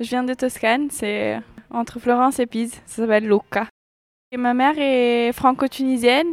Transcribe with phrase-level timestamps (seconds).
[0.00, 1.38] Je viens de Toscane, c'est
[1.70, 2.74] entre Florence et Pise.
[2.84, 3.68] Ça s'appelle Lucca.
[4.36, 6.26] Ma mère est franco-tunisienne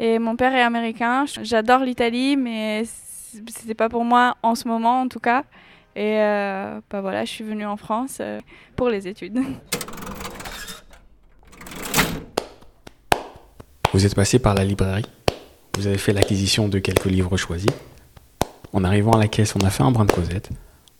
[0.00, 1.24] et mon père est américain.
[1.42, 5.44] J'adore l'Italie, mais c'était pas pour moi en ce moment en tout cas.
[5.94, 8.40] Et euh, bah voilà, je suis venue en France euh,
[8.74, 9.38] pour les études.
[13.92, 15.06] Vous êtes passé par la librairie.
[15.76, 17.70] Vous avez fait l'acquisition de quelques livres choisis.
[18.72, 20.50] En arrivant à la caisse, on a fait un brin de causette.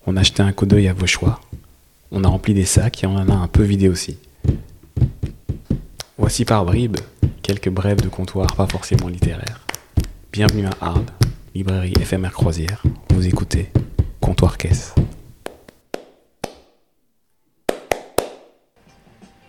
[0.06, 1.40] On a acheté un coup d'œil à vos choix.
[2.12, 4.18] On a rempli des sacs et on en a un peu vidé aussi.
[6.16, 6.98] Voici par bribes
[7.42, 9.66] quelques brèves de comptoir pas forcément littéraires.
[10.30, 11.04] Bienvenue à Arles,
[11.54, 12.82] librairie éphémère croisière.
[13.10, 13.72] Vous écoutez
[14.20, 14.94] Comptoir Caisse.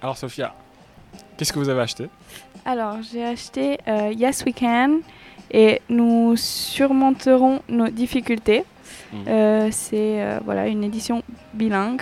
[0.02, 0.56] Alors Sophia,
[1.38, 2.10] qu'est-ce que vous avez acheté?
[2.66, 5.02] Alors j'ai acheté euh, Yes We Can
[5.52, 8.64] et nous surmonterons nos difficultés.
[9.14, 9.28] Mhm.
[9.28, 11.22] Euh, c'est euh, voilà une édition
[11.54, 12.02] bilingue.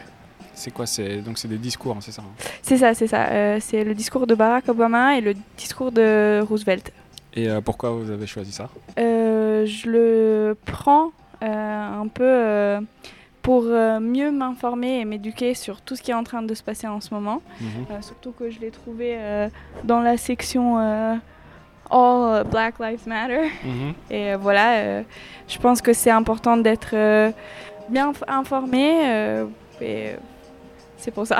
[0.56, 3.28] C'est quoi c'est donc c'est des discours, hein, c'est ça hein C'est ça, c'est ça.
[3.28, 6.92] Euh, c'est le discours de Barack Obama et le discours de Roosevelt.
[7.34, 8.70] Et euh, pourquoi vous avez choisi ça?
[8.98, 12.80] Euh, je le prends un peu
[13.44, 16.88] pour mieux m'informer et m'éduquer sur tout ce qui est en train de se passer
[16.88, 17.42] en ce moment.
[17.62, 18.02] Mhm.
[18.02, 19.20] Surtout que je l'ai trouvé
[19.84, 20.80] dans la section
[21.92, 23.50] All Black Lives Matter.
[23.64, 23.94] Mhm.
[24.10, 25.04] Et voilà, euh,
[25.48, 27.32] je pense que c'est important d'être euh,
[27.90, 29.02] bien informé.
[29.06, 29.46] euh,
[29.82, 30.12] et
[30.98, 31.40] c'est pour ça.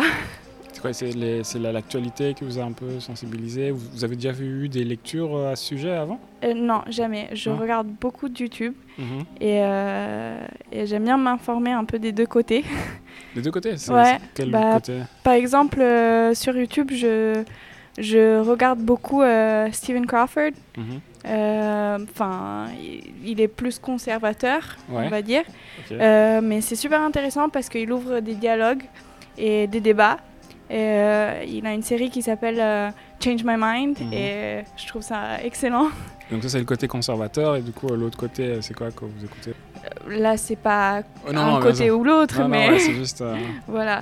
[0.92, 3.72] C'est l'actualité qui vous a un peu sensibilisé?
[3.72, 6.20] Vous, vous avez déjà vu des lectures euh, à ce sujet avant?
[6.44, 7.30] Euh, non, jamais.
[7.34, 9.20] Je regarde beaucoup de YouTube Mhm.
[9.42, 10.38] et, euh,
[10.72, 12.64] et j'aime bien m'informer un peu des deux côtés.
[13.36, 13.76] Des deux côtés?
[13.78, 15.00] C'est, Ouais, quel bah, côté?
[15.24, 17.44] Par exemple, euh, sur YouTube, je,
[17.98, 19.22] je regarde beaucoup
[19.72, 20.52] Stephen Crawford.
[20.78, 21.00] Mhm.
[22.04, 22.68] Enfin,
[23.26, 25.04] il- est plus conservateur, Ouais.
[25.06, 25.44] on va dire.
[25.90, 28.84] Mais c'est super intéressant parce qu'il ouvre des dialogues
[29.38, 30.18] et des débats.
[30.70, 32.90] Et, euh, il a une série qui s'appelle euh,
[33.24, 34.14] Change My Mind Mhm.
[34.14, 35.90] et je trouve ça excellent.
[36.32, 38.90] Donc ça c'est le côté conservateur et du coup euh, l'autre côté euh, c'est quoi
[38.92, 39.54] que vous écoutez?
[40.10, 43.36] Là, c'est pas Oh, non, un non, côté ou l'autre, mais ouais, c'est juste euh,
[43.68, 44.02] voilà.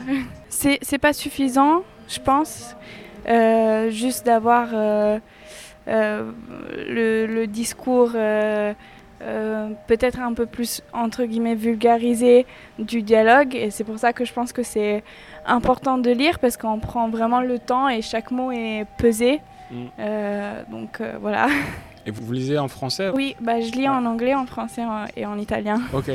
[0.50, 2.78] C'est c'est pas suffisant, je pense,
[3.28, 5.20] euh, juste d'avoir euh,
[5.90, 6.32] euh,
[6.88, 8.12] le, le discours
[9.24, 12.46] euh, peut-être un peu plus, entre guillemets, vulgarisé
[12.80, 13.56] du dialogue.
[13.56, 15.04] Et c'est pour ça que je pense que c'est
[15.46, 19.42] important de lire parce qu'on prend vraiment le temps et chaque mot est pesé.
[19.72, 19.84] Mm.
[20.00, 21.48] Euh, donc euh, voilà.
[22.06, 23.12] Et vous, lisez en français?
[23.16, 24.82] Oui, bah, je lis en anglais, en français
[25.16, 25.82] et en italien.
[25.94, 26.12] Ok.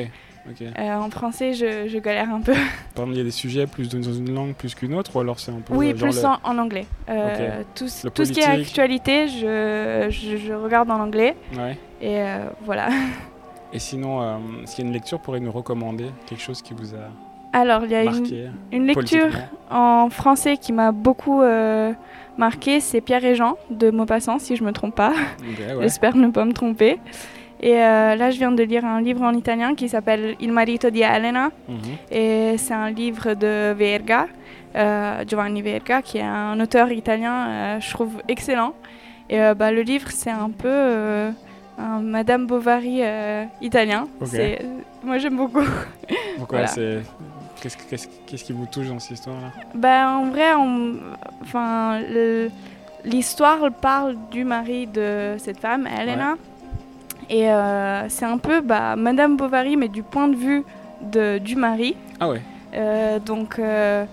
[0.78, 2.52] Euh, en français, je, je galère un peu.
[2.52, 5.20] Par exemple, il y a des sujets plus dans une langue plus qu'une autre ou
[5.20, 6.86] alors c'est un peu Oui, euh, genre plus le- en, en anglais.
[7.08, 11.36] Euh, tout, ce- Le tout ce qui est actualité, je, je, je regarde en anglais.
[11.56, 11.78] Ouais.
[12.00, 12.88] Et euh, voilà.
[13.72, 16.06] Et sinon, qu'il y a une lecture pourrait nous recommander?
[16.26, 17.10] Quelque chose qui vous a
[17.52, 19.28] Alors, il y a une, marqué une lecture
[19.70, 21.42] en français qui m'a beaucoup
[22.38, 22.80] marqué.
[22.80, 25.12] C'est Pierre et Jean de Maupassant, si je me trompe pas.
[25.42, 25.82] Ouais.
[25.82, 26.98] J'espère ne pas me tromper.
[27.60, 30.90] Et euh, là, je viens de lire un livre en italien qui s'appelle Il marito
[30.90, 31.50] di Elena.
[31.68, 31.78] Mhm.
[32.10, 34.26] Et c'est un livre de Verga,
[34.76, 38.74] euh, Giovanni Verga, qui est un auteur italien, euh, je trouve excellent.
[39.30, 41.30] Et bah, le livre, c'est un peu
[41.78, 43.02] un Madame Bovary
[43.60, 44.06] italien.
[45.04, 45.60] Moi, j'aime beaucoup.
[46.38, 46.66] Pourquoi Voilà.
[46.68, 47.00] c'est
[47.60, 49.48] qu'est-ce, que- qu'est-ce, qu'est-ce qui vous touche dans cette histoire-là?
[49.74, 50.94] Bah, en vrai, on-
[51.42, 52.48] enfin, le-
[53.04, 56.36] l'histoire parle du mari de cette femme, Elena.
[57.30, 60.64] Et euh, c'est un peu bah, Madame Bovary, mais du point de vue
[61.02, 61.96] de, du mari.
[62.20, 62.40] Ah ouais.
[62.74, 64.04] Euh, donc, euh,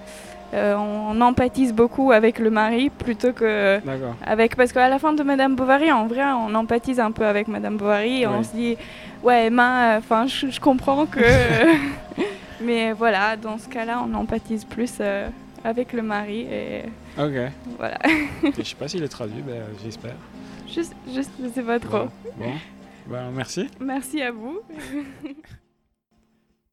[0.54, 4.16] on empathise beaucoup avec le mari plutôt que D'accord.
[4.26, 4.56] avec.
[4.56, 7.78] Parce qu'à la fin de Madame Bovary, en vrai, on empathise un peu avec Madame
[7.78, 8.22] Bovary.
[8.22, 8.78] et On se dit,
[9.24, 11.20] ouais, Emma, enfin, je, je comprends que.
[12.62, 15.02] Mais voilà, dans ce cas-là, on empathise plus
[15.64, 16.48] avec le mari.
[16.50, 16.82] Et
[17.18, 17.34] Ok.
[17.78, 17.98] voilà.
[18.58, 20.16] Je sais pas s'il est traduit, mais euh, j'espère.
[20.74, 22.06] Juste, juste, je sais pas trop.
[22.06, 22.10] Bon.
[22.38, 22.52] Bon.
[23.08, 23.68] Ben, merci.
[23.80, 24.62] Merci à vous.